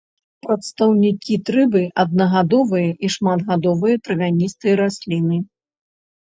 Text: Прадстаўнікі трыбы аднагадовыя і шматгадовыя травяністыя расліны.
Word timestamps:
Прадстаўнікі 0.43 1.35
трыбы 1.49 1.81
аднагадовыя 2.03 2.89
і 3.09 3.11
шматгадовыя 3.17 3.99
травяністыя 4.09 4.73
расліны. 4.83 5.37